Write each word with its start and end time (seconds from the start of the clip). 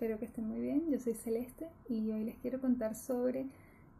espero 0.00 0.18
que 0.18 0.24
estén 0.24 0.48
muy 0.48 0.60
bien. 0.60 0.90
Yo 0.90 0.98
soy 0.98 1.12
Celeste 1.12 1.68
y 1.86 2.10
hoy 2.10 2.24
les 2.24 2.38
quiero 2.38 2.58
contar 2.58 2.94
sobre 2.94 3.44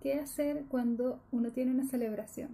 qué 0.02 0.14
hacer 0.14 0.64
cuando 0.70 1.20
uno 1.30 1.50
tiene 1.50 1.72
una 1.72 1.84
celebración. 1.84 2.48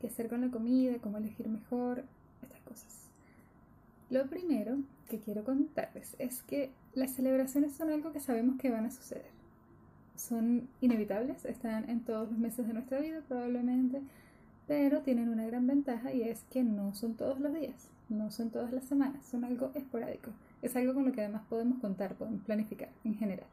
Qué 0.00 0.06
hacer 0.06 0.28
con 0.28 0.42
la 0.42 0.50
comida, 0.52 0.98
cómo 1.00 1.18
elegir 1.18 1.48
mejor, 1.48 2.04
estas 2.40 2.60
cosas. 2.60 3.08
Lo 4.10 4.28
primero 4.28 4.76
que 5.10 5.18
quiero 5.18 5.42
contarles 5.42 6.14
es 6.20 6.44
que 6.44 6.70
las 6.94 7.10
celebraciones 7.10 7.72
son 7.72 7.90
algo 7.90 8.12
que 8.12 8.20
sabemos 8.20 8.60
que 8.60 8.70
van 8.70 8.86
a 8.86 8.92
suceder. 8.92 9.32
Son 10.14 10.68
inevitables, 10.80 11.46
están 11.46 11.90
en 11.90 12.04
todos 12.04 12.30
los 12.30 12.38
meses 12.38 12.68
de 12.68 12.74
nuestra 12.74 13.00
vida 13.00 13.22
probablemente, 13.26 14.02
pero 14.68 15.00
tienen 15.00 15.30
una 15.30 15.46
gran 15.46 15.66
ventaja 15.66 16.12
y 16.12 16.22
es 16.22 16.44
que 16.50 16.62
no 16.62 16.94
son 16.94 17.14
todos 17.14 17.40
los 17.40 17.54
días, 17.54 17.88
no 18.10 18.30
son 18.30 18.50
todas 18.50 18.70
las 18.70 18.84
semanas, 18.84 19.26
son 19.26 19.44
algo 19.44 19.72
esporádico. 19.74 20.30
Es 20.60 20.76
algo 20.76 20.92
con 20.92 21.06
lo 21.06 21.12
que 21.12 21.22
además 21.22 21.42
podemos 21.48 21.78
contar, 21.78 22.14
podemos 22.14 22.42
planificar 22.42 22.90
en 23.02 23.14
general. 23.14 23.46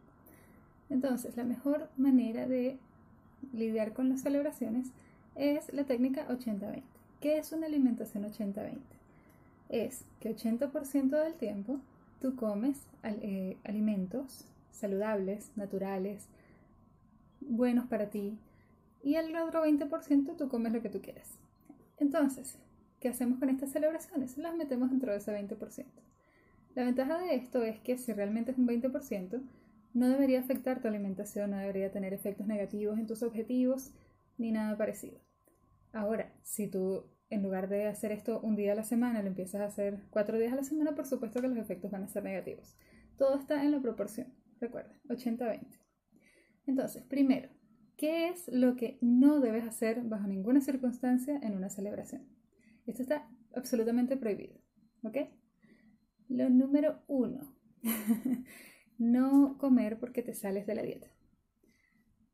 Entonces, 0.90 1.38
la 1.38 1.46
mejor 1.46 1.90
manera 1.98 2.48
de 2.48 2.78
lidiar 3.54 3.94
con 3.94 4.10
las 4.10 4.22
celebraciones 4.22 4.88
es 5.36 5.74
la 5.74 5.86
técnica 5.86 6.28
80-20. 6.28 6.84
¿Qué 7.22 7.38
es 7.38 7.52
una 7.54 7.68
alimentación 7.68 8.26
80-20? 8.26 8.78
Es 9.70 10.04
que 10.20 10.36
80% 10.36 11.10
del 11.24 11.34
tiempo 11.36 11.80
tú 12.22 12.36
comes 12.36 12.78
eh, 13.04 13.58
alimentos 13.64 14.46
saludables, 14.72 15.52
naturales, 15.56 16.28
buenos 17.40 17.88
para 17.88 18.10
ti, 18.10 18.38
y 19.06 19.18
el 19.18 19.36
otro 19.38 19.64
20% 19.64 20.36
tú 20.36 20.50
comes 20.50 20.74
lo 20.74 20.82
que 20.82 20.90
tú 20.90 21.00
quieras. 21.00 21.38
Entonces, 22.00 22.58
¿qué 23.00 23.08
hacemos 23.08 23.38
con 23.38 23.50
estas 23.50 23.72
celebraciones? 23.72 24.36
Las 24.40 24.56
metemos 24.56 24.90
dentro 24.90 25.12
de 25.12 25.20
ese 25.20 25.32
20%. 25.32 25.86
La 26.74 26.84
ventaja 26.84 27.20
de 27.20 27.36
esto 27.36 27.64
es 27.64 27.80
que 27.82 28.00
si 28.00 28.14
realmente 28.14 28.52
es 28.52 28.58
un 28.58 28.68
20%, 28.68 29.44
no 29.94 30.10
debería 30.10 30.40
afectar 30.40 30.82
tu 30.82 30.88
alimentación, 30.88 31.52
no 31.52 31.58
debería 31.58 31.92
tener 31.92 32.14
efectos 32.14 32.48
negativos 32.48 32.98
en 32.98 33.06
tus 33.06 33.22
objetivos, 33.22 33.92
ni 34.40 34.52
nada 34.52 34.76
parecido. 34.76 35.22
Ahora, 35.94 36.34
si 36.42 36.68
tú 36.68 37.06
en 37.30 37.44
lugar 37.44 37.70
de 37.70 37.86
hacer 37.86 38.12
esto 38.12 38.40
un 38.42 38.56
día 38.56 38.72
a 38.72 38.76
la 38.76 38.84
semana, 38.84 39.22
lo 39.22 39.28
empiezas 39.28 39.62
a 39.62 39.66
hacer 39.66 40.00
cuatro 40.10 40.40
días 40.40 40.52
a 40.52 40.56
la 40.56 40.64
semana, 40.64 40.96
por 40.96 41.06
supuesto 41.06 41.42
que 41.42 41.48
los 41.48 41.58
efectos 41.60 41.92
van 41.92 42.04
a 42.04 42.08
ser 42.08 42.24
negativos. 42.24 42.76
Todo 43.18 43.38
está 43.38 43.64
en 43.64 43.72
la 43.72 43.82
proporción, 43.82 44.34
recuerda, 44.60 44.96
80-20. 45.10 45.80
Entonces, 46.66 47.04
primero, 47.04 47.50
¿qué 47.98 48.30
es 48.30 48.48
lo 48.48 48.76
que 48.76 48.98
no 49.02 49.40
debes 49.40 49.66
hacer 49.66 50.02
bajo 50.04 50.28
ninguna 50.28 50.62
circunstancia 50.62 51.40
en 51.42 51.56
una 51.56 51.70
celebración? 51.70 52.28
Esto 52.86 53.02
está 53.02 53.30
absolutamente 53.56 54.18
prohibido, 54.18 54.60
¿ok? 55.04 55.18
Lo 56.28 56.50
número 56.50 57.04
uno, 57.08 57.56
no 58.98 59.58
comer 59.58 60.00
porque 60.00 60.22
te 60.22 60.34
sales 60.34 60.66
de 60.68 60.76
la 60.76 60.84
dieta. 60.84 61.08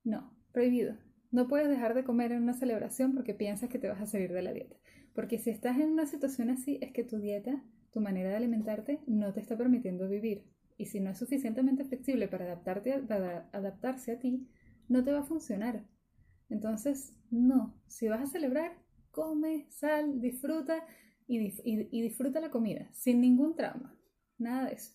No, 0.04 0.36
prohibido. 0.52 0.98
No 1.32 1.48
puedes 1.48 1.70
dejar 1.70 1.94
de 1.94 2.04
comer 2.04 2.32
en 2.32 2.44
una 2.44 2.54
celebración 2.54 3.14
porque 3.14 3.34
piensas 3.34 3.70
que 3.70 3.80
te 3.80 3.88
vas 3.88 4.02
a 4.02 4.06
salir 4.06 4.34
de 4.34 4.42
la 4.42 4.54
dieta. 4.54 4.76
Porque 5.14 5.38
si 5.38 5.50
estás 5.50 5.80
en 5.80 5.90
una 5.90 6.06
situación 6.06 6.50
así 6.50 6.78
es 6.82 6.92
que 6.92 7.04
tu 7.04 7.20
dieta, 7.20 7.64
tu 7.92 8.02
manera 8.02 8.30
de 8.30 8.36
alimentarte, 8.36 9.00
no 9.08 9.34
te 9.34 9.40
está 9.40 9.58
permitiendo 9.58 10.10
vivir. 10.10 10.46
Y 10.78 10.86
si 10.86 11.00
no 11.00 11.12
es 11.12 11.18
suficientemente 11.18 11.86
flexible 11.86 12.28
para, 12.28 12.64
para 12.64 13.50
adaptarse 13.52 14.14
a 14.14 14.20
ti, 14.20 14.48
no 14.92 15.04
te 15.06 15.14
va 15.14 15.20
a 15.20 15.24
funcionar. 15.24 15.86
Entonces, 16.50 17.16
no. 17.30 17.74
Si 17.88 18.10
vas 18.10 18.22
a 18.22 18.28
celebrar, 18.28 18.78
come, 19.10 19.68
sal, 19.70 20.20
disfruta 20.20 20.86
y, 21.28 21.40
disfruta 22.02 22.42
la 22.42 22.52
comida, 22.52 22.90
sin 22.94 23.22
ningún 23.22 23.56
trauma. 23.56 23.96
Nada 24.38 24.68
de 24.68 24.74
eso. 24.74 24.92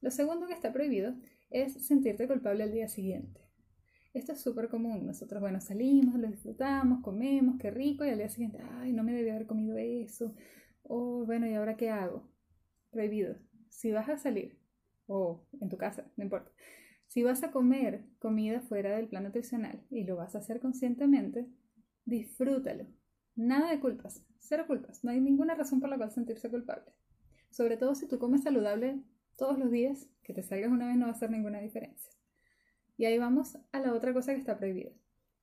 Lo 0.00 0.10
segundo 0.12 0.46
que 0.46 0.52
está 0.52 0.72
prohibido 0.72 1.14
es 1.50 1.84
sentirte 1.84 2.28
culpable 2.28 2.62
al 2.62 2.72
día 2.72 2.88
siguiente. 2.88 3.40
Esto 4.14 4.32
es 4.32 4.40
súper 4.40 4.68
común. 4.68 5.04
Nosotros, 5.04 5.40
bueno, 5.40 5.60
salimos, 5.60 6.14
lo 6.14 6.28
disfrutamos, 6.28 7.02
comemos, 7.02 7.56
qué 7.58 7.72
rico, 7.72 8.04
y 8.04 8.10
al 8.10 8.18
día 8.18 8.28
siguiente, 8.28 8.58
ay, 8.78 8.92
no 8.92 9.02
me 9.02 9.14
debí 9.14 9.30
haber 9.30 9.46
comido 9.46 9.76
eso. 9.78 10.32
O 10.84 11.24
bueno, 11.26 11.48
¿y 11.48 11.54
ahora 11.54 11.76
qué 11.76 11.90
hago? 11.90 12.30
Prohibido. 12.90 13.34
Si 13.68 13.90
vas 13.90 14.08
a 14.08 14.16
salir, 14.16 14.60
o 15.06 15.44
en 15.60 15.68
tu 15.68 15.76
casa, 15.76 16.08
no 16.16 16.22
importa. 16.22 16.52
Si 17.12 17.22
vas 17.22 17.42
a 17.42 17.50
comer 17.50 18.06
comida 18.18 18.62
fuera 18.62 18.96
del 18.96 19.06
plan 19.06 19.24
nutricional 19.24 19.84
y 19.90 20.04
lo 20.04 20.16
vas 20.16 20.34
a 20.34 20.38
hacer 20.38 20.60
conscientemente, 20.60 21.46
disfrútalo. 22.06 22.86
Nada 23.36 23.70
de 23.70 23.80
culpas, 23.80 24.24
cero 24.38 24.64
culpas. 24.66 25.04
No 25.04 25.10
hay 25.10 25.20
ninguna 25.20 25.54
razón 25.54 25.78
por 25.78 25.90
la 25.90 25.98
cual 25.98 26.10
sentirse 26.10 26.48
culpable. 26.48 26.90
Sobre 27.50 27.76
todo 27.76 27.94
si 27.94 28.08
tú 28.08 28.18
comes 28.18 28.44
saludable 28.44 29.02
todos 29.36 29.58
los 29.58 29.70
días, 29.70 30.08
que 30.22 30.32
te 30.32 30.42
salgas 30.42 30.72
una 30.72 30.86
vez 30.86 30.96
no 30.96 31.04
va 31.04 31.12
a 31.12 31.14
hacer 31.14 31.30
ninguna 31.30 31.60
diferencia. 31.60 32.10
Y 32.96 33.04
ahí 33.04 33.18
vamos 33.18 33.58
a 33.72 33.78
la 33.80 33.92
otra 33.92 34.14
cosa 34.14 34.32
que 34.32 34.40
está 34.40 34.56
prohibida. 34.56 34.92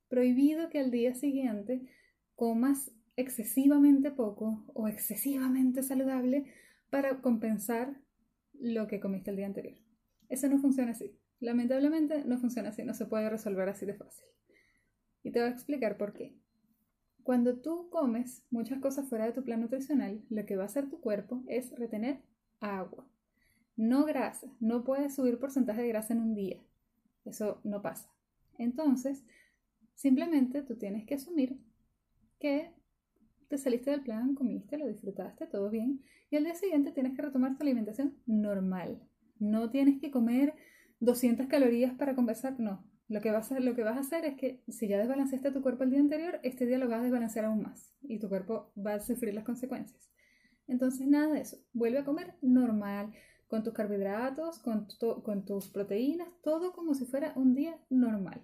Prohibido 0.08 0.70
que 0.70 0.80
al 0.80 0.90
día 0.90 1.14
siguiente 1.14 1.88
comas 2.34 2.90
excesivamente 3.14 4.10
poco 4.10 4.64
o 4.74 4.88
excesivamente 4.88 5.84
saludable 5.84 6.52
para 6.90 7.20
compensar 7.20 8.00
lo 8.54 8.88
que 8.88 8.98
comiste 8.98 9.30
el 9.30 9.36
día 9.36 9.46
anterior. 9.46 9.78
Eso 10.28 10.48
no 10.48 10.58
funciona 10.58 10.90
así. 10.90 11.19
Lamentablemente 11.40 12.24
no 12.24 12.38
funciona 12.38 12.68
así, 12.68 12.84
no 12.84 12.94
se 12.94 13.06
puede 13.06 13.28
resolver 13.28 13.68
así 13.68 13.86
de 13.86 13.94
fácil. 13.94 14.26
Y 15.22 15.32
te 15.32 15.40
voy 15.40 15.48
a 15.48 15.52
explicar 15.52 15.96
por 15.96 16.12
qué. 16.12 16.36
Cuando 17.22 17.60
tú 17.60 17.88
comes 17.90 18.44
muchas 18.50 18.80
cosas 18.80 19.08
fuera 19.08 19.26
de 19.26 19.32
tu 19.32 19.44
plan 19.44 19.60
nutricional, 19.60 20.22
lo 20.30 20.46
que 20.46 20.56
va 20.56 20.64
a 20.64 20.66
hacer 20.66 20.88
tu 20.88 21.00
cuerpo 21.00 21.42
es 21.48 21.70
retener 21.78 22.22
agua, 22.60 23.06
no 23.76 24.04
grasa. 24.04 24.46
No 24.60 24.84
puedes 24.84 25.14
subir 25.14 25.38
porcentaje 25.38 25.82
de 25.82 25.88
grasa 25.88 26.12
en 26.12 26.20
un 26.20 26.34
día. 26.34 26.62
Eso 27.24 27.60
no 27.64 27.82
pasa. 27.82 28.10
Entonces, 28.58 29.24
simplemente 29.94 30.62
tú 30.62 30.76
tienes 30.76 31.06
que 31.06 31.14
asumir 31.14 31.58
que 32.38 32.74
te 33.48 33.58
saliste 33.58 33.90
del 33.90 34.02
plan, 34.02 34.34
comiste, 34.34 34.78
lo 34.78 34.86
disfrutaste, 34.86 35.46
todo 35.46 35.70
bien, 35.70 36.02
y 36.30 36.36
al 36.36 36.44
día 36.44 36.54
siguiente 36.54 36.92
tienes 36.92 37.16
que 37.16 37.22
retomar 37.22 37.56
tu 37.56 37.62
alimentación 37.62 38.16
normal. 38.26 39.02
No 39.38 39.70
tienes 39.70 40.00
que 40.00 40.10
comer 40.10 40.54
200 41.00 41.46
calorías 41.46 41.94
para 41.94 42.14
compensar, 42.14 42.58
no. 42.58 42.84
Lo 43.08 43.20
que, 43.20 43.32
vas 43.32 43.50
a, 43.50 43.58
lo 43.58 43.74
que 43.74 43.82
vas 43.82 43.96
a 43.96 44.00
hacer 44.00 44.24
es 44.24 44.36
que 44.36 44.62
si 44.68 44.86
ya 44.86 44.98
desbalanceaste 44.98 45.50
tu 45.50 45.62
cuerpo 45.62 45.82
el 45.82 45.90
día 45.90 45.98
anterior, 45.98 46.38
este 46.44 46.64
día 46.64 46.78
lo 46.78 46.88
vas 46.88 47.00
a 47.00 47.02
desbalancear 47.02 47.46
aún 47.46 47.62
más 47.62 47.92
y 48.02 48.20
tu 48.20 48.28
cuerpo 48.28 48.72
va 48.78 48.94
a 48.94 49.00
sufrir 49.00 49.34
las 49.34 49.44
consecuencias. 49.44 50.08
Entonces, 50.68 51.08
nada 51.08 51.34
de 51.34 51.40
eso. 51.40 51.58
Vuelve 51.72 51.98
a 51.98 52.04
comer 52.04 52.36
normal, 52.40 53.12
con 53.50 53.64
tus 53.64 53.74
carbohidratos, 53.74 54.60
con, 54.60 54.86
con 55.24 55.44
tus 55.44 55.68
proteínas, 55.68 56.28
todo 56.40 56.72
como 56.72 56.94
si 56.94 57.04
fuera 57.04 57.32
un 57.34 57.56
día 57.56 57.76
normal. 57.90 58.40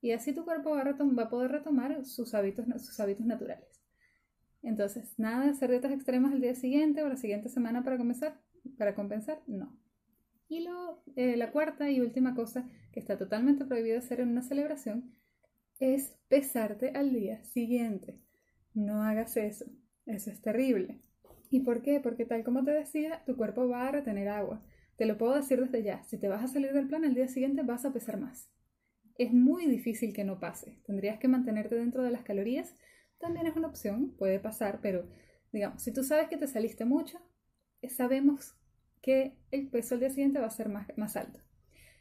Y 0.00 0.12
así 0.12 0.32
tu 0.34 0.44
cuerpo 0.44 0.70
va 0.70 0.80
a, 0.80 0.84
va 0.84 1.22
a 1.24 1.28
poder 1.28 1.52
retomar 1.52 2.06
sus 2.06 2.34
hábitos, 2.34 2.64
sus 2.82 2.98
hábitos 3.00 3.26
naturales. 3.26 3.82
Entonces, 4.62 5.12
nada 5.18 5.44
de 5.44 5.50
hacer 5.50 5.70
dietas 5.70 5.92
extremas 5.92 6.32
el 6.32 6.40
día 6.40 6.54
siguiente 6.54 7.02
o 7.02 7.08
la 7.08 7.18
siguiente 7.18 7.50
semana 7.50 7.84
para 7.84 7.98
comenzar, 7.98 8.40
para 8.78 8.94
compensar, 8.94 9.42
no. 9.46 9.76
Y 10.48 10.60
lo, 10.60 11.02
eh, 11.16 11.36
la 11.36 11.50
cuarta 11.50 11.90
y 11.90 12.00
última 12.00 12.34
cosa 12.34 12.68
que 12.92 13.00
está 13.00 13.18
totalmente 13.18 13.64
prohibido 13.64 13.98
hacer 13.98 14.20
en 14.20 14.28
una 14.28 14.42
celebración 14.42 15.14
es 15.80 16.14
pesarte 16.28 16.90
al 16.94 17.12
día 17.12 17.42
siguiente. 17.44 18.20
No 18.74 19.02
hagas 19.02 19.36
eso. 19.36 19.66
Eso 20.06 20.30
es 20.30 20.40
terrible. 20.42 21.00
¿Y 21.50 21.60
por 21.60 21.82
qué? 21.82 22.00
Porque 22.00 22.26
tal 22.26 22.44
como 22.44 22.64
te 22.64 22.72
decía, 22.72 23.22
tu 23.24 23.36
cuerpo 23.36 23.68
va 23.68 23.88
a 23.88 23.92
retener 23.92 24.28
agua. 24.28 24.62
Te 24.96 25.06
lo 25.06 25.18
puedo 25.18 25.34
decir 25.34 25.60
desde 25.60 25.82
ya. 25.82 26.02
Si 26.04 26.18
te 26.18 26.28
vas 26.28 26.44
a 26.44 26.48
salir 26.48 26.72
del 26.72 26.88
plan 26.88 27.04
al 27.04 27.14
día 27.14 27.28
siguiente 27.28 27.62
vas 27.62 27.84
a 27.84 27.92
pesar 27.92 28.18
más. 28.18 28.50
Es 29.16 29.32
muy 29.32 29.66
difícil 29.66 30.12
que 30.12 30.24
no 30.24 30.40
pase. 30.40 30.80
Tendrías 30.86 31.18
que 31.18 31.28
mantenerte 31.28 31.76
dentro 31.76 32.02
de 32.02 32.10
las 32.10 32.22
calorías. 32.22 32.74
También 33.18 33.46
es 33.46 33.56
una 33.56 33.68
opción, 33.68 34.14
puede 34.16 34.40
pasar, 34.40 34.80
pero 34.82 35.08
digamos, 35.52 35.82
si 35.82 35.92
tú 35.92 36.02
sabes 36.02 36.28
que 36.28 36.36
te 36.36 36.48
saliste 36.48 36.84
mucho, 36.84 37.20
sabemos 37.88 38.56
que 39.04 39.36
el 39.50 39.68
peso 39.68 39.94
al 39.94 40.00
día 40.00 40.08
siguiente 40.08 40.40
va 40.40 40.46
a 40.46 40.50
ser 40.50 40.70
más, 40.70 40.86
más 40.96 41.14
alto. 41.14 41.38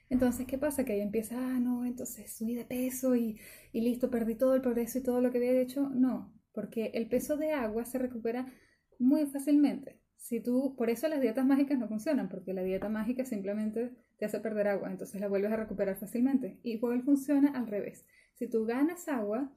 Entonces, 0.10 0.48
¿qué 0.48 0.58
pasa? 0.58 0.86
Que 0.86 0.94
ahí 0.94 1.02
empieza, 1.02 1.36
ah, 1.38 1.60
no, 1.60 1.86
entonces 1.86 2.32
subí 2.32 2.56
de 2.56 2.64
peso 2.64 3.14
y, 3.18 3.42
y 3.74 3.82
listo, 3.82 4.10
perdí 4.10 4.36
todo 4.36 4.56
el 4.56 4.62
progreso 4.62 5.00
y 5.00 5.04
todo 5.04 5.20
lo 5.20 5.30
que 5.30 5.40
había 5.40 5.60
hecho. 5.60 5.90
No, 5.90 6.34
porque 6.54 6.92
el 6.94 7.10
peso 7.10 7.36
de 7.36 7.52
agua 7.52 7.84
se 7.84 7.98
recupera 7.98 8.54
muy 9.00 9.26
fácilmente. 9.26 10.00
Si 10.16 10.40
tú, 10.40 10.76
por 10.78 10.90
eso 10.90 11.10
las 11.10 11.20
dietas 11.20 11.46
mágicas 11.46 11.78
no 11.78 11.90
funcionan, 11.90 12.30
porque 12.30 12.54
la 12.54 12.64
dieta 12.64 12.88
mágica 12.88 13.26
simplemente 13.26 13.92
te 14.18 14.24
hace 14.24 14.40
perder 14.40 14.70
agua, 14.70 14.90
entonces 14.90 15.20
la 15.20 15.28
vuelves 15.28 15.52
a 15.52 15.58
recuperar 15.58 15.98
fácilmente. 15.98 16.58
Y 16.64 16.76
igual 16.76 17.04
funciona 17.04 17.52
al 17.52 17.68
revés. 17.68 18.06
Si 18.36 18.48
tú 18.48 18.66
ganas 18.66 19.10
agua, 19.10 19.52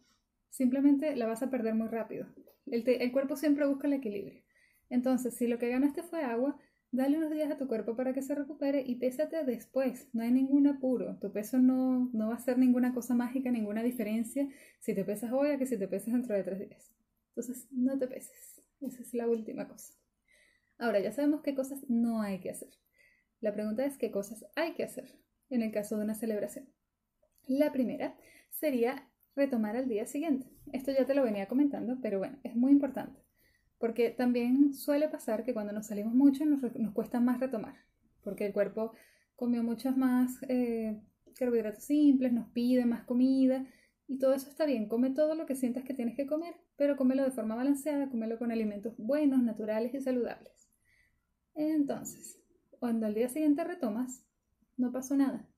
simplemente 0.50 1.14
la 1.14 1.26
vas 1.26 1.44
a 1.44 1.50
perder 1.50 1.76
muy 1.76 1.86
rápido. 1.86 2.26
El, 2.66 2.82
el 2.88 3.12
cuerpo 3.12 3.36
siempre 3.36 3.68
busca 3.68 3.86
el 3.86 3.92
equilibrio. 3.92 4.42
Entonces, 4.90 5.34
si 5.34 5.46
lo 5.46 5.60
que 5.60 5.68
ganaste 5.68 6.02
fue 6.02 6.24
agua, 6.24 6.58
Dale 6.96 7.18
unos 7.18 7.30
días 7.30 7.50
a 7.50 7.58
tu 7.58 7.68
cuerpo 7.68 7.94
para 7.94 8.14
que 8.14 8.22
se 8.22 8.34
recupere 8.34 8.80
y 8.80 8.94
pésate 8.94 9.44
después. 9.44 10.08
No 10.14 10.22
hay 10.22 10.32
ningún 10.32 10.66
apuro. 10.66 11.18
Tu 11.20 11.30
peso 11.30 11.58
no, 11.58 12.08
no 12.14 12.30
va 12.30 12.36
a 12.36 12.38
ser 12.38 12.56
ninguna 12.56 12.94
cosa 12.94 13.14
mágica, 13.14 13.50
ninguna 13.50 13.82
diferencia 13.82 14.48
si 14.80 14.94
te 14.94 15.04
pesas 15.04 15.30
hoy 15.30 15.50
a 15.50 15.58
que 15.58 15.66
si 15.66 15.78
te 15.78 15.88
pesas 15.88 16.14
dentro 16.14 16.34
de 16.34 16.42
tres 16.42 16.58
días. 16.58 16.90
Entonces, 17.28 17.68
no 17.70 17.98
te 17.98 18.08
peses. 18.08 18.62
Esa 18.80 19.02
es 19.02 19.12
la 19.12 19.28
última 19.28 19.68
cosa. 19.68 19.92
Ahora, 20.78 21.00
ya 21.00 21.12
sabemos 21.12 21.42
qué 21.42 21.54
cosas 21.54 21.84
no 21.86 22.22
hay 22.22 22.40
que 22.40 22.48
hacer. 22.48 22.70
La 23.40 23.52
pregunta 23.52 23.84
es 23.84 23.98
qué 23.98 24.10
cosas 24.10 24.46
hay 24.56 24.72
que 24.72 24.84
hacer 24.84 25.20
en 25.50 25.60
el 25.60 25.72
caso 25.72 25.98
de 25.98 26.04
una 26.04 26.14
celebración. 26.14 26.66
La 27.46 27.72
primera 27.72 28.16
sería 28.48 29.06
retomar 29.34 29.76
al 29.76 29.86
día 29.86 30.06
siguiente. 30.06 30.46
Esto 30.72 30.92
ya 30.92 31.04
te 31.04 31.14
lo 31.14 31.24
venía 31.24 31.46
comentando, 31.46 31.98
pero 32.00 32.20
bueno, 32.20 32.38
es 32.42 32.56
muy 32.56 32.72
importante. 32.72 33.25
Porque 33.78 34.10
también 34.10 34.72
suele 34.72 35.08
pasar 35.08 35.44
que 35.44 35.52
cuando 35.52 35.72
nos 35.72 35.86
salimos 35.86 36.14
mucho 36.14 36.44
nos, 36.46 36.60
cuesta 36.92 37.20
más 37.20 37.40
retomar. 37.40 37.74
Porque 38.22 38.46
el 38.46 38.52
cuerpo 38.52 38.92
comió 39.34 39.62
muchos 39.62 39.96
más 39.96 40.38
eh, 40.48 41.00
carbohidratos 41.38 41.84
simples, 41.84 42.32
nos 42.32 42.48
pide 42.50 42.86
más 42.86 43.04
comida 43.04 43.66
y 44.08 44.18
todo 44.18 44.34
eso 44.34 44.48
está 44.48 44.64
bien. 44.64 44.88
Come 44.88 45.10
todo 45.10 45.34
lo 45.34 45.46
que 45.46 45.54
sientas 45.54 45.84
que 45.84 45.94
tienes 45.94 46.16
que 46.16 46.26
comer, 46.26 46.54
pero 46.76 46.96
cómelo 46.96 47.22
de 47.24 47.30
forma 47.30 47.54
balanceada, 47.54 48.08
cómelo 48.08 48.38
con 48.38 48.50
alimentos 48.50 48.94
buenos, 48.96 49.42
naturales 49.42 49.94
y 49.94 50.00
saludables. 50.00 50.70
Entonces, 51.54 52.40
cuando 52.78 53.06
al 53.06 53.14
día 53.14 53.28
siguiente 53.28 53.64
retomas, 53.64 54.24
no 54.76 54.92
pasó 54.92 55.16
nada. 55.16 55.48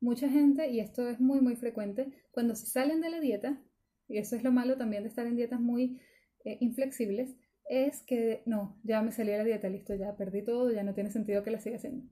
Mucha 0.00 0.28
gente, 0.28 0.70
y 0.70 0.80
esto 0.80 1.08
es 1.08 1.20
muy 1.20 1.40
muy 1.40 1.56
frecuente, 1.56 2.12
cuando 2.30 2.54
se 2.54 2.66
salen 2.66 3.00
de 3.00 3.10
la 3.10 3.20
dieta, 3.20 3.62
y 4.08 4.18
eso 4.18 4.36
es 4.36 4.42
lo 4.44 4.52
malo 4.52 4.76
también 4.76 5.02
de 5.02 5.08
estar 5.08 5.26
en 5.26 5.36
dietas 5.36 5.60
muy 5.60 5.98
eh, 6.44 6.58
inflexibles, 6.60 7.36
es 7.68 8.02
que 8.02 8.42
no, 8.46 8.78
ya 8.82 9.02
me 9.02 9.12
salí 9.12 9.30
de 9.30 9.38
la 9.38 9.44
dieta, 9.44 9.68
listo, 9.68 9.94
ya 9.94 10.16
perdí 10.16 10.42
todo, 10.42 10.70
ya 10.70 10.82
no 10.82 10.94
tiene 10.94 11.10
sentido 11.10 11.42
que 11.42 11.50
la 11.50 11.60
siga 11.60 11.76
haciendo. 11.76 12.06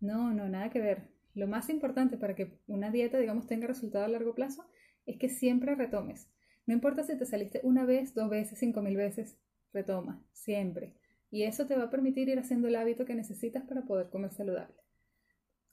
No, 0.00 0.32
no, 0.32 0.48
nada 0.48 0.70
que 0.70 0.80
ver. 0.80 1.08
Lo 1.34 1.46
más 1.46 1.70
importante 1.70 2.16
para 2.16 2.34
que 2.34 2.58
una 2.66 2.90
dieta, 2.90 3.18
digamos, 3.18 3.46
tenga 3.46 3.66
resultado 3.66 4.04
a 4.04 4.08
largo 4.08 4.34
plazo 4.34 4.66
es 5.06 5.16
que 5.18 5.28
siempre 5.28 5.74
retomes. 5.74 6.28
No 6.66 6.74
importa 6.74 7.02
si 7.02 7.16
te 7.16 7.24
saliste 7.24 7.60
una 7.62 7.84
vez, 7.86 8.14
dos 8.14 8.28
veces, 8.28 8.58
cinco 8.58 8.82
mil 8.82 8.96
veces, 8.96 9.38
retoma, 9.72 10.22
siempre. 10.32 10.94
Y 11.30 11.44
eso 11.44 11.66
te 11.66 11.76
va 11.76 11.84
a 11.84 11.90
permitir 11.90 12.28
ir 12.28 12.38
haciendo 12.38 12.68
el 12.68 12.76
hábito 12.76 13.04
que 13.04 13.14
necesitas 13.14 13.64
para 13.64 13.86
poder 13.86 14.10
comer 14.10 14.32
saludable. 14.32 14.76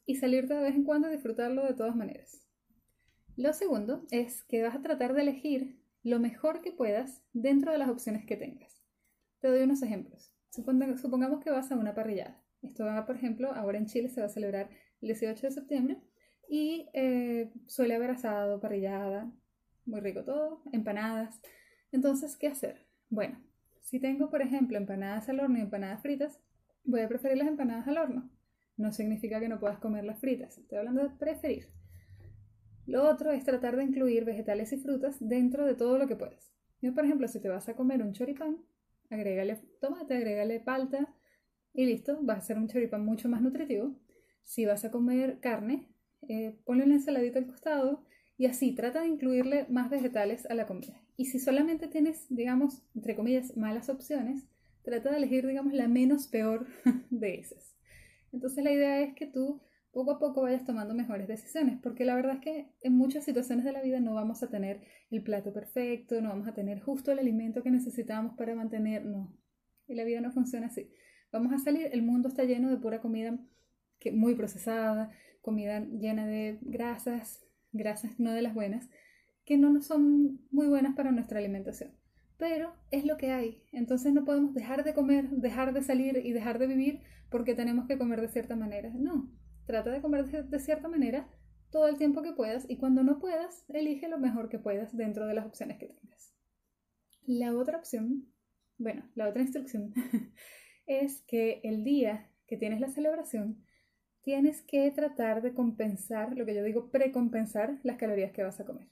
Y 0.05 0.15
salirte 0.15 0.53
de 0.53 0.61
vez 0.61 0.75
en 0.75 0.83
cuando 0.83 1.09
y 1.09 1.11
disfrutarlo 1.11 1.65
de 1.65 1.73
todas 1.73 1.95
maneras. 1.95 2.41
Lo 3.35 3.51
segundo 3.51 4.05
es 4.11 4.43
que 4.43 4.63
vas 4.63 4.75
a 4.75 4.81
tratar 4.81 5.13
de 5.13 5.23
elegir 5.23 5.79
lo 6.05 6.19
mejor 6.19 6.61
que 6.61 6.71
puedas 6.71 7.23
dentro 7.33 7.71
de 7.71 7.79
las 7.79 7.89
opciones 7.89 8.25
que 8.25 8.37
tengas. 8.37 8.79
Te 9.39 9.47
doy 9.47 9.63
unos 9.63 9.81
ejemplos. 9.81 10.31
Supongamos 10.51 11.43
que 11.43 11.49
vas 11.49 11.71
a 11.71 11.75
una 11.75 11.95
parrillada. 11.95 12.43
Esto 12.61 12.85
va, 12.85 13.07
por 13.07 13.15
ejemplo, 13.15 13.51
ahora 13.53 13.79
en 13.79 13.87
Chile 13.87 14.09
se 14.09 14.21
va 14.21 14.27
a 14.27 14.29
celebrar 14.29 14.69
el 15.01 15.07
18 15.07 15.47
de 15.47 15.51
septiembre 15.51 15.97
y 16.47 16.89
eh, 16.93 17.51
suele 17.65 17.95
haber 17.95 18.11
asado, 18.11 18.59
parrillada, 18.59 19.31
muy 19.87 19.99
rico 19.99 20.23
todo, 20.23 20.61
empanadas. 20.71 21.41
Entonces, 21.91 22.37
¿qué 22.37 22.47
hacer? 22.49 22.85
Bueno, 23.09 23.43
si 23.79 23.99
tengo, 23.99 24.29
por 24.29 24.43
ejemplo, 24.43 24.77
empanadas 24.77 25.27
al 25.29 25.39
horno 25.39 25.57
y 25.57 25.61
empanadas 25.61 26.03
fritas, 26.03 26.39
voy 26.83 27.01
a 27.01 27.07
preferir 27.07 27.39
las 27.39 27.47
empanadas 27.47 27.87
al 27.87 27.97
horno. 27.97 28.29
No 28.77 28.93
significa 28.93 29.39
que 29.39 29.49
no 29.49 29.59
puedas 29.59 29.79
comer 29.79 30.03
las 30.03 30.19
fritas, 30.19 30.55
estoy 30.59 30.77
hablando 30.77 31.01
de 31.01 31.09
preferir. 31.09 31.67
Lo 32.87 33.09
otro 33.09 33.31
es 33.31 33.43
tratar 33.43 33.75
de 33.75 33.83
incluir 33.83 34.25
vegetales 34.25 34.71
y 34.73 34.77
frutas 34.77 35.17
dentro 35.19 35.65
de 35.65 35.75
todo 35.75 35.97
lo 35.97 36.07
que 36.07 36.15
puedas. 36.15 36.53
Yo, 36.81 36.93
por 36.93 37.05
ejemplo, 37.05 37.27
si 37.27 37.39
te 37.39 37.49
vas 37.49 37.67
a 37.67 37.75
comer 37.75 38.01
un 38.03 38.13
choripán, 38.13 38.57
agrégale 39.09 39.59
tomate, 39.81 40.15
agrégale 40.15 40.59
palta 40.59 41.15
y 41.73 41.85
listo, 41.85 42.23
va 42.25 42.35
a 42.35 42.41
ser 42.41 42.57
un 42.57 42.67
choripán 42.67 43.03
mucho 43.03 43.27
más 43.27 43.41
nutritivo. 43.41 43.95
Si 44.43 44.65
vas 44.65 44.85
a 44.85 44.91
comer 44.91 45.39
carne, 45.39 45.89
eh, 46.27 46.59
ponle 46.63 46.83
una 46.83 46.95
ensaladita 46.95 47.39
al 47.39 47.47
costado 47.47 48.05
y 48.37 48.45
así 48.45 48.75
trata 48.75 49.01
de 49.01 49.07
incluirle 49.07 49.65
más 49.69 49.89
vegetales 49.89 50.45
a 50.49 50.53
la 50.53 50.67
comida. 50.67 51.01
Y 51.17 51.25
si 51.25 51.39
solamente 51.39 51.87
tienes, 51.87 52.27
digamos, 52.29 52.83
entre 52.93 53.15
comillas, 53.15 53.55
malas 53.57 53.89
opciones, 53.89 54.45
trata 54.83 55.11
de 55.11 55.17
elegir, 55.17 55.47
digamos, 55.47 55.73
la 55.73 55.87
menos 55.87 56.27
peor 56.27 56.67
de 57.09 57.35
esas. 57.35 57.75
Entonces 58.31 58.63
la 58.63 58.71
idea 58.71 59.01
es 59.01 59.15
que 59.15 59.25
tú 59.25 59.61
poco 59.95 60.11
a 60.11 60.19
poco 60.19 60.41
vayas 60.41 60.65
tomando 60.65 60.93
mejores 60.93 61.25
decisiones, 61.25 61.79
porque 61.81 62.03
la 62.03 62.15
verdad 62.15 62.33
es 62.33 62.41
que 62.41 62.69
en 62.81 62.97
muchas 62.97 63.23
situaciones 63.23 63.63
de 63.63 63.71
la 63.71 63.81
vida 63.81 64.01
no 64.01 64.13
vamos 64.13 64.43
a 64.43 64.49
tener 64.49 64.81
el 65.09 65.23
plato 65.23 65.53
perfecto, 65.53 66.19
no 66.19 66.27
vamos 66.27 66.49
a 66.49 66.53
tener 66.53 66.81
justo 66.81 67.13
el 67.13 67.19
alimento 67.19 67.63
que 67.63 67.71
necesitamos 67.71 68.35
para 68.35 68.55
mantener, 68.55 69.05
no. 69.05 69.33
Y 69.87 69.95
la 69.95 70.03
vida 70.03 70.19
no 70.19 70.33
funciona 70.33 70.67
así. 70.67 70.91
Vamos 71.31 71.53
a 71.53 71.59
salir, 71.59 71.87
el 71.93 72.01
mundo 72.01 72.27
está 72.27 72.43
lleno 72.43 72.69
de 72.69 72.75
pura 72.75 72.99
comida 72.99 73.39
que, 73.97 74.11
muy 74.11 74.35
procesada, 74.35 75.11
comida 75.41 75.79
llena 75.79 76.27
de 76.27 76.59
grasas, 76.61 77.47
grasas 77.71 78.19
no 78.19 78.33
de 78.33 78.41
las 78.41 78.53
buenas, 78.53 78.89
que 79.45 79.57
no 79.57 79.81
son 79.81 80.41
muy 80.51 80.67
buenas 80.67 80.93
para 80.93 81.13
nuestra 81.13 81.39
alimentación. 81.39 81.93
Pero 82.35 82.73
es 82.91 83.05
lo 83.05 83.15
que 83.15 83.31
hay. 83.31 83.63
Entonces 83.71 84.11
no 84.11 84.25
podemos 84.25 84.53
dejar 84.53 84.83
de 84.83 84.93
comer, 84.93 85.29
dejar 85.29 85.73
de 85.73 85.83
salir 85.83 86.17
y 86.17 86.33
dejar 86.33 86.59
de 86.59 86.67
vivir 86.67 86.99
porque 87.29 87.55
tenemos 87.55 87.87
que 87.87 87.97
comer 87.97 88.19
de 88.19 88.27
cierta 88.27 88.57
manera. 88.57 88.91
No, 88.93 89.31
trata 89.65 89.91
de 89.91 90.01
comer 90.01 90.25
de 90.25 90.59
cierta 90.59 90.87
manera 90.87 91.27
todo 91.71 91.87
el 91.87 91.97
tiempo 91.97 92.21
que 92.21 92.33
puedas 92.33 92.65
y 92.69 92.77
cuando 92.77 93.03
no 93.03 93.19
puedas, 93.19 93.65
elige 93.67 94.07
lo 94.07 94.17
mejor 94.17 94.49
que 94.49 94.59
puedas 94.59 94.95
dentro 94.95 95.27
de 95.27 95.33
las 95.33 95.45
opciones 95.45 95.77
que 95.77 95.87
tengas. 95.87 96.33
La 97.25 97.55
otra 97.55 97.77
opción, 97.77 98.31
bueno, 98.77 99.09
la 99.15 99.27
otra 99.27 99.41
instrucción 99.41 99.93
es 100.85 101.21
que 101.27 101.59
el 101.63 101.83
día 101.83 102.31
que 102.47 102.57
tienes 102.57 102.79
la 102.79 102.89
celebración, 102.89 103.65
tienes 104.21 104.61
que 104.61 104.89
tratar 104.91 105.41
de 105.41 105.53
compensar, 105.53 106.37
lo 106.37 106.45
que 106.45 106.55
yo 106.55 106.63
digo, 106.63 106.91
precompensar 106.91 107.79
las 107.83 107.97
calorías 107.97 108.31
que 108.31 108.43
vas 108.43 108.59
a 108.59 108.65
comer. 108.65 108.89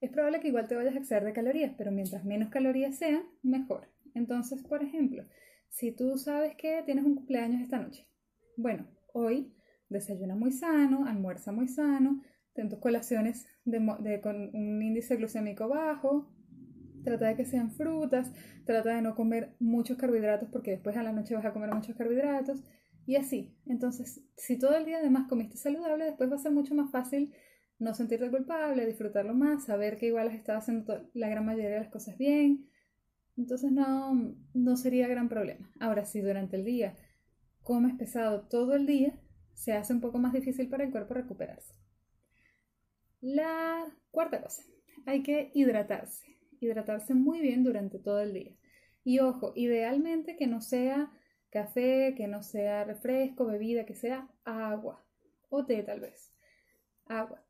Es 0.00 0.10
probable 0.10 0.40
que 0.40 0.48
igual 0.48 0.68
te 0.68 0.76
vayas 0.76 0.94
a 0.94 0.98
exceder 0.98 1.24
de 1.24 1.32
calorías, 1.32 1.72
pero 1.78 1.90
mientras 1.90 2.24
menos 2.24 2.50
calorías 2.50 2.96
sean, 2.96 3.24
mejor. 3.42 3.88
Entonces, 4.14 4.62
por 4.62 4.82
ejemplo, 4.82 5.24
si 5.68 5.92
tú 5.92 6.18
sabes 6.18 6.54
que 6.56 6.82
tienes 6.84 7.04
un 7.04 7.14
cumpleaños 7.14 7.62
esta 7.62 7.78
noche, 7.78 8.06
bueno, 8.56 8.86
hoy 9.12 9.54
desayuna 9.94 10.34
muy 10.34 10.52
sano, 10.52 11.06
almuerza 11.06 11.52
muy 11.52 11.68
sano, 11.68 12.22
ten 12.52 12.68
tus 12.68 12.78
colaciones 12.78 13.46
con 14.22 14.50
un 14.54 14.82
índice 14.82 15.16
glucémico 15.16 15.68
bajo, 15.68 16.30
trata 17.04 17.26
de 17.26 17.36
que 17.36 17.44
sean 17.44 17.70
frutas, 17.70 18.32
trata 18.64 18.94
de 18.94 19.02
no 19.02 19.14
comer 19.14 19.54
muchos 19.58 19.96
carbohidratos 19.96 20.48
porque 20.50 20.72
después 20.72 20.96
a 20.96 21.02
la 21.02 21.12
noche 21.12 21.34
vas 21.34 21.44
a 21.44 21.52
comer 21.52 21.72
muchos 21.74 21.96
carbohidratos 21.96 22.62
y 23.06 23.16
así. 23.16 23.54
Entonces, 23.66 24.22
si 24.36 24.58
todo 24.58 24.76
el 24.76 24.84
día 24.84 24.98
además 24.98 25.28
comiste 25.28 25.56
saludable, 25.56 26.04
después 26.04 26.30
va 26.30 26.36
a 26.36 26.38
ser 26.38 26.52
mucho 26.52 26.74
más 26.74 26.90
fácil 26.90 27.32
no 27.78 27.92
sentirte 27.92 28.30
culpable, 28.30 28.86
disfrutarlo 28.86 29.34
más, 29.34 29.64
saber 29.64 29.98
que 29.98 30.06
igual 30.06 30.28
has 30.28 30.34
estado 30.34 30.58
haciendo 30.58 31.10
la 31.12 31.28
gran 31.28 31.44
mayoría 31.44 31.70
de 31.70 31.80
las 31.80 31.90
cosas 31.90 32.16
bien. 32.16 32.68
Entonces 33.36 33.72
no, 33.72 34.36
no 34.54 34.76
sería 34.76 35.08
gran 35.08 35.28
problema. 35.28 35.70
Ahora, 35.80 36.04
si 36.04 36.20
durante 36.20 36.56
el 36.56 36.64
día 36.64 36.94
comes 37.62 37.94
pesado 37.96 38.42
todo 38.42 38.74
el 38.74 38.86
día, 38.86 39.18
se 39.54 39.72
hace 39.72 39.92
un 39.92 40.00
poco 40.00 40.18
más 40.18 40.32
difícil 40.32 40.68
para 40.68 40.84
el 40.84 40.90
cuerpo 40.90 41.14
recuperarse. 41.14 41.74
La 43.20 43.86
cuarta 44.10 44.42
cosa, 44.42 44.62
hay 45.06 45.22
que 45.22 45.50
hidratarse. 45.54 46.36
Hidratarse 46.60 47.14
muy 47.14 47.40
bien 47.40 47.64
durante 47.64 47.98
todo 47.98 48.20
el 48.20 48.34
día. 48.34 48.56
Y 49.02 49.18
ojo, 49.20 49.52
idealmente 49.54 50.36
que 50.36 50.46
no 50.46 50.60
sea 50.60 51.10
café, 51.50 52.14
que 52.16 52.26
no 52.26 52.42
sea 52.42 52.84
refresco, 52.84 53.46
bebida, 53.46 53.86
que 53.86 53.94
sea 53.94 54.28
agua 54.44 55.04
o 55.50 55.64
té 55.64 55.82
tal 55.82 56.00
vez. 56.00 56.32
Agua. 57.06 57.42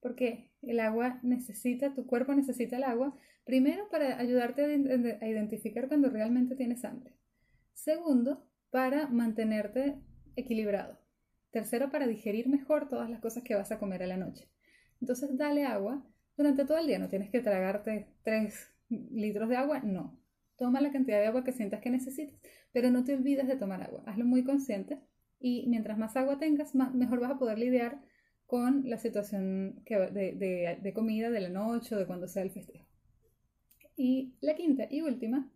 Porque 0.00 0.50
el 0.62 0.80
agua 0.80 1.18
necesita, 1.22 1.94
tu 1.94 2.06
cuerpo 2.06 2.34
necesita 2.34 2.76
el 2.76 2.84
agua, 2.84 3.16
primero 3.44 3.88
para 3.90 4.18
ayudarte 4.18 4.62
a 5.20 5.28
identificar 5.28 5.88
cuando 5.88 6.08
realmente 6.10 6.54
tienes 6.54 6.84
hambre. 6.84 7.14
Segundo, 7.74 8.46
para 8.70 9.08
mantenerte 9.08 10.00
equilibrado. 10.36 10.98
Tercero, 11.50 11.90
para 11.90 12.06
digerir 12.06 12.48
mejor 12.48 12.88
todas 12.88 13.10
las 13.10 13.20
cosas 13.20 13.42
que 13.42 13.54
vas 13.54 13.72
a 13.72 13.78
comer 13.78 14.02
a 14.02 14.06
la 14.06 14.16
noche. 14.16 14.48
Entonces, 15.00 15.36
dale 15.36 15.64
agua 15.64 16.06
durante 16.36 16.64
todo 16.64 16.78
el 16.78 16.86
día. 16.86 16.98
No 16.98 17.08
tienes 17.08 17.30
que 17.30 17.40
tragarte 17.40 18.08
3 18.22 18.70
litros 18.88 19.48
de 19.48 19.56
agua, 19.56 19.80
no. 19.80 20.18
Toma 20.56 20.80
la 20.80 20.92
cantidad 20.92 21.18
de 21.18 21.26
agua 21.26 21.44
que 21.44 21.52
sientas 21.52 21.80
que 21.80 21.90
necesites, 21.90 22.38
pero 22.72 22.90
no 22.90 23.02
te 23.04 23.14
olvides 23.14 23.48
de 23.48 23.56
tomar 23.56 23.82
agua. 23.82 24.02
Hazlo 24.06 24.24
muy 24.24 24.44
consciente 24.44 25.00
y 25.38 25.66
mientras 25.68 25.96
más 25.96 26.16
agua 26.16 26.38
tengas, 26.38 26.74
mejor 26.74 27.20
vas 27.20 27.30
a 27.30 27.38
poder 27.38 27.58
lidiar 27.58 28.00
con 28.46 28.88
la 28.88 28.98
situación 28.98 29.82
de, 29.86 30.78
de 30.82 30.92
comida 30.92 31.30
de 31.30 31.40
la 31.40 31.48
noche 31.48 31.94
o 31.94 31.98
de 31.98 32.06
cuando 32.06 32.28
sea 32.28 32.42
el 32.42 32.50
festejo. 32.50 32.86
Y 33.96 34.34
la 34.40 34.54
quinta 34.54 34.86
y 34.90 35.02
última 35.02 35.50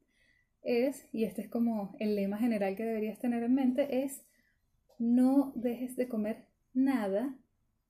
es, 0.63 1.07
y 1.13 1.25
este 1.25 1.43
es 1.43 1.49
como 1.49 1.97
el 1.99 2.15
lema 2.15 2.39
general 2.39 2.77
que 2.77 2.85
deberías 2.85 3.19
tener 3.19 3.43
en 3.43 3.55
mente, 3.55 4.05
es 4.05 4.25
no 4.99 5.53
dejes 5.57 5.97
de 5.97 6.09
comer 6.09 6.47
nada, 6.73 7.37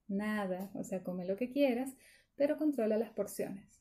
nada, 0.09 0.71
o 0.75 0.85
sea, 0.85 1.03
come 1.03 1.25
lo 1.25 1.37
que 1.37 1.51
quieras, 1.51 1.95
pero 2.37 2.57
controla 2.57 2.97
las 2.97 3.11
porciones. 3.11 3.81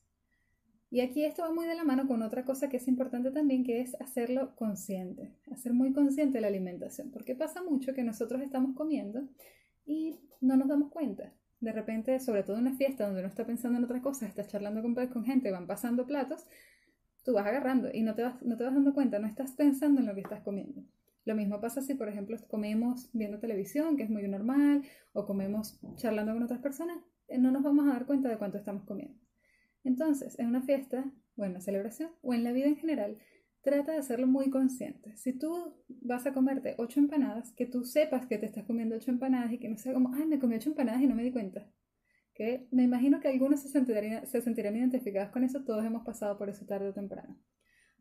Y 0.90 1.00
aquí 1.00 1.24
esto 1.24 1.42
va 1.42 1.52
muy 1.52 1.66
de 1.66 1.74
la 1.74 1.82
mano 1.82 2.06
con 2.06 2.22
otra 2.22 2.44
cosa 2.44 2.68
que 2.68 2.76
es 2.76 2.86
importante 2.86 3.32
también, 3.32 3.64
que 3.64 3.80
es 3.80 3.96
hacerlo 4.00 4.54
consciente, 4.54 5.34
hacer 5.50 5.72
muy 5.72 5.92
consciente 5.92 6.40
la 6.40 6.46
alimentación, 6.46 7.10
porque 7.10 7.34
pasa 7.34 7.62
mucho 7.62 7.94
que 7.94 8.04
nosotros 8.04 8.40
estamos 8.42 8.76
comiendo 8.76 9.26
y 9.84 10.20
no 10.40 10.56
nos 10.56 10.68
damos 10.68 10.90
cuenta. 10.90 11.32
De 11.60 11.72
repente, 11.72 12.20
sobre 12.20 12.44
todo 12.44 12.56
en 12.56 12.66
una 12.66 12.76
fiesta 12.76 13.06
donde 13.06 13.20
uno 13.20 13.28
está 13.28 13.44
pensando 13.44 13.78
en 13.78 13.84
otra 13.84 14.00
cosa, 14.02 14.26
estás 14.26 14.48
charlando 14.48 14.82
con, 14.82 14.94
con 15.08 15.24
gente, 15.24 15.50
van 15.50 15.66
pasando 15.66 16.06
platos, 16.06 16.46
tú 17.24 17.32
vas 17.32 17.46
agarrando 17.46 17.88
y 17.92 18.02
no 18.02 18.14
te 18.14 18.22
vas, 18.22 18.40
no 18.42 18.56
te 18.56 18.64
vas 18.64 18.74
dando 18.74 18.94
cuenta, 18.94 19.18
no 19.18 19.26
estás 19.26 19.52
pensando 19.52 20.00
en 20.00 20.06
lo 20.06 20.14
que 20.14 20.20
estás 20.20 20.42
comiendo. 20.42 20.84
Lo 21.24 21.34
mismo 21.34 21.60
pasa 21.60 21.80
si, 21.80 21.94
por 21.94 22.08
ejemplo, 22.08 22.36
comemos 22.48 23.10
viendo 23.12 23.38
televisión, 23.38 23.96
que 23.96 24.02
es 24.02 24.10
muy 24.10 24.26
normal, 24.28 24.82
o 25.12 25.24
comemos 25.24 25.80
charlando 25.96 26.34
con 26.34 26.42
otras 26.42 26.60
personas, 26.60 26.98
eh, 27.28 27.38
no 27.38 27.50
nos 27.50 27.62
vamos 27.62 27.86
a 27.86 27.92
dar 27.92 28.06
cuenta 28.06 28.28
de 28.28 28.36
cuánto 28.36 28.58
estamos 28.58 28.84
comiendo. 28.84 29.18
Entonces, 29.84 30.38
en 30.38 30.48
una 30.48 30.62
fiesta, 30.62 31.04
o 31.36 31.44
en 31.44 31.52
una 31.52 31.60
celebración, 31.60 32.10
o 32.22 32.34
en 32.34 32.44
la 32.44 32.52
vida 32.52 32.66
en 32.66 32.76
general, 32.76 33.18
trata 33.62 33.92
de 33.92 33.98
hacerlo 33.98 34.26
muy 34.26 34.50
consciente. 34.50 35.16
Si 35.16 35.32
tú 35.32 35.74
vas 35.88 36.26
a 36.26 36.34
comerte 36.34 36.74
ocho 36.76 37.00
empanadas, 37.00 37.52
que 37.52 37.66
tú 37.66 37.84
sepas 37.84 38.26
que 38.26 38.36
te 38.36 38.46
estás 38.46 38.64
comiendo 38.64 38.94
ocho 38.94 39.10
empanadas 39.10 39.52
y 39.52 39.58
que 39.58 39.68
no 39.68 39.78
sea 39.78 39.94
como, 39.94 40.14
ay, 40.14 40.26
me 40.26 40.38
comí 40.38 40.56
ocho 40.56 40.70
empanadas 40.70 41.00
y 41.00 41.06
no 41.06 41.14
me 41.14 41.22
di 41.22 41.32
cuenta. 41.32 41.66
Que 42.34 42.68
me 42.70 42.82
imagino 42.82 43.20
que 43.20 43.28
algunos 43.28 43.60
se 43.60 43.68
sentirán, 43.68 44.26
se 44.26 44.42
sentirán 44.42 44.76
identificados 44.76 45.30
con 45.30 45.44
eso, 45.44 45.64
todos 45.64 45.84
hemos 45.84 46.04
pasado 46.04 46.36
por 46.36 46.50
eso 46.50 46.66
tarde 46.66 46.88
o 46.88 46.92
temprano. 46.92 47.38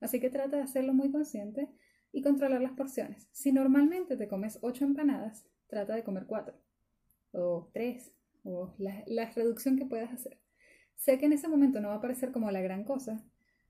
Así 0.02 0.20
que 0.20 0.30
trata 0.30 0.58
de 0.58 0.64
hacerlo 0.64 0.94
muy 0.94 1.12
consciente 1.12 1.70
y 2.14 2.22
controlar 2.22 2.62
las 2.62 2.74
porciones. 2.74 3.28
Si 3.32 3.52
normalmente 3.52 4.16
te 4.16 4.28
comes 4.30 4.60
8 4.62 4.86
empanadas, 4.86 5.46
trata 5.68 5.96
de 5.96 6.04
comer 6.04 6.26
4 6.28 6.56
o 7.32 7.70
3 7.74 8.14
o 8.44 8.74
la, 8.78 9.32
reducción 9.32 9.78
que 9.78 9.86
puedas 9.86 10.14
hacer. 10.14 10.40
Sé 10.96 11.18
que 11.18 11.26
en 11.26 11.34
ese 11.34 11.48
momento 11.48 11.82
no 11.82 11.90
va 11.90 11.96
a 11.96 12.02
parecer 12.02 12.32
como 12.32 12.52
la 12.52 12.62
gran 12.62 12.84
cosa, 12.84 13.26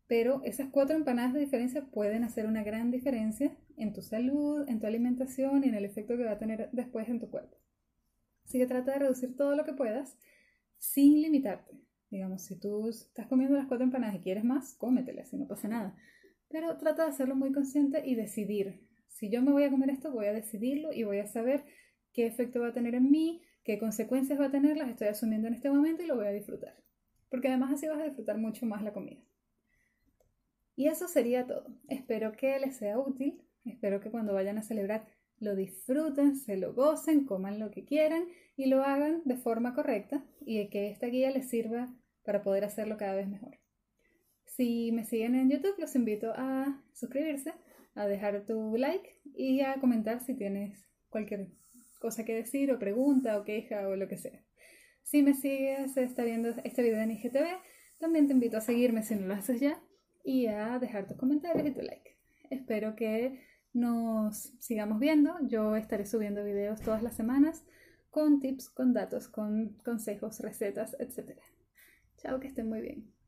pero 0.08 0.42
esas 0.44 0.68
4 0.70 0.96
empanadas 0.96 1.34
de 1.34 1.40
diferencia 1.40 1.86
pueden 1.86 2.26
hacer 2.26 2.46
una 2.46 2.64
gran 2.64 2.92
diferencia 2.92 3.58
en 3.78 3.94
tu 3.94 4.02
salud, 4.02 4.68
en 4.68 4.80
tu 4.80 4.88
alimentación 4.88 5.64
y 5.64 5.70
en 5.70 5.76
el 5.76 5.86
efecto 5.86 6.18
que 6.18 6.26
va 6.26 6.32
a 6.32 6.38
tener 6.38 6.70
después 6.74 7.08
en 7.08 7.22
tu 7.22 7.30
cuerpo. 7.30 7.58
Así 8.44 8.60
que 8.60 8.68
trata 8.68 8.92
de 8.92 9.00
reducir 9.00 9.38
todo 9.38 9.56
lo 9.56 9.64
que 9.64 9.74
puedas 9.74 10.18
sin 10.78 11.22
limitarte. 11.22 11.80
Digamos, 12.12 12.44
si 12.44 12.60
tú 12.60 12.90
estás 12.90 13.26
comiendo 13.28 13.56
las 13.56 13.68
4 13.68 13.86
empanadas 13.86 14.16
y 14.18 14.20
quieres 14.20 14.44
más, 14.44 14.76
cómetelas, 14.76 15.30
si 15.30 15.38
no 15.38 15.48
pasa 15.48 15.70
nada. 15.70 15.96
Pero 16.54 16.78
trata 16.78 17.06
de 17.06 17.10
hacerlo 17.10 17.36
muy 17.36 17.52
consciente 17.52 18.04
y 18.06 18.14
decidir. 18.14 18.88
Si 19.08 19.32
yo 19.32 19.42
me 19.42 19.52
voy 19.52 19.64
a 19.64 19.72
comer 19.72 19.90
esto, 19.90 20.12
voy 20.12 20.28
a 20.28 20.34
decidirlo 20.34 20.94
y 20.94 21.04
voy 21.04 21.18
a 21.18 21.26
saber 21.26 21.66
qué 22.14 22.28
efecto 22.28 22.62
va 22.62 22.68
a 22.68 22.74
tener 22.74 22.94
en 22.94 23.10
mí, 23.10 23.42
qué 23.64 23.80
consecuencias 23.80 24.40
va 24.40 24.46
a 24.46 24.52
tener, 24.52 24.78
las 24.78 24.90
estoy 24.90 25.08
asumiendo 25.08 25.48
en 25.48 25.56
este 25.56 25.72
momento 25.72 26.04
y 26.04 26.06
lo 26.06 26.16
voy 26.16 26.28
a 26.28 26.32
disfrutar. 26.32 26.78
Porque 27.30 27.48
además 27.48 27.74
así 27.74 27.88
vas 27.88 28.00
a 28.00 28.04
disfrutar 28.04 28.38
mucho 28.38 28.68
más 28.68 28.84
la 28.84 28.94
comida. 28.94 29.20
Y 30.76 30.90
eso 30.90 31.08
sería 31.08 31.48
todo. 31.48 31.66
Espero 31.88 32.34
que 32.34 32.60
les 32.60 32.78
sea 32.78 33.00
útil. 33.00 33.42
Espero 33.66 34.00
que 34.00 34.12
cuando 34.12 34.36
vayan 34.36 34.60
a 34.60 34.62
celebrar 34.62 35.08
lo 35.40 35.56
disfruten, 35.56 36.36
se 36.36 36.56
lo 36.56 36.76
gocen, 36.76 37.26
coman 37.26 37.58
lo 37.58 37.72
que 37.72 37.84
quieran 37.84 38.28
y 38.56 38.68
lo 38.68 38.84
hagan 38.84 39.24
de 39.26 39.38
forma 39.38 39.74
correcta 39.74 40.24
y 40.46 40.70
que 40.70 40.92
esta 40.92 41.08
guía 41.08 41.32
les 41.32 41.50
sirva 41.50 41.92
para 42.24 42.44
poder 42.44 42.64
hacerlo 42.64 42.96
cada 42.98 43.16
vez 43.16 43.28
mejor. 43.28 43.63
Si 44.56 44.92
me 44.92 45.04
siguen 45.04 45.34
en 45.34 45.50
YouTube, 45.50 45.80
los 45.80 45.96
invito 45.96 46.32
a 46.36 46.80
suscribirse, 46.94 47.54
a 47.96 48.06
dejar 48.06 48.46
tu 48.46 48.78
like 48.78 49.20
y 49.34 49.62
a 49.62 49.80
comentar 49.80 50.20
si 50.20 50.36
tienes 50.36 50.86
cualquier 51.10 51.48
cosa 52.00 52.24
que 52.24 52.36
decir 52.36 52.72
o 52.72 52.78
pregunta 52.78 53.40
o 53.40 53.46
queja 53.46 53.88
o 53.88 53.96
lo 53.96 54.08
que 54.08 54.20
sea. 54.20 54.44
Si 55.02 55.24
me 55.24 55.34
sigues, 55.34 55.98
está 55.98 56.24
viendo 56.24 56.50
este 56.64 56.84
video 56.84 57.02
en 57.02 57.10
IGTV, 57.10 57.48
también 57.98 58.28
te 58.28 58.34
invito 58.34 58.58
a 58.58 58.62
seguirme 58.62 59.02
si 59.02 59.16
no 59.16 59.26
lo 59.26 59.34
haces 59.34 59.60
ya 59.60 59.82
y 60.24 60.46
a 60.46 60.78
dejar 60.78 61.08
tus 61.08 61.18
comentarios 61.18 61.66
y 61.66 61.72
tu 61.72 61.82
like. 61.82 62.16
Espero 62.52 62.96
que 62.96 63.40
nos 63.74 64.54
sigamos 64.60 65.00
viendo. 65.00 65.36
Yo 65.48 65.76
estaré 65.76 66.06
subiendo 66.06 66.44
videos 66.44 66.80
todas 66.80 67.02
las 67.02 67.16
semanas 67.16 67.66
con 68.12 68.40
tips, 68.40 68.70
con 68.70 68.94
datos, 68.94 69.30
con 69.30 69.80
consejos, 69.84 70.42
recetas, 70.42 70.96
etc. 71.00 71.40
Chao, 72.18 72.40
que 72.40 72.48
estén 72.48 72.70
muy 72.70 72.82
bien. 72.82 73.23